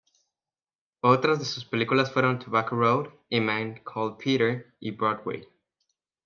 [1.01, 5.47] Otras de sus películas fueron "Tobacco Road", "A Man Called Peter", y "Broadway".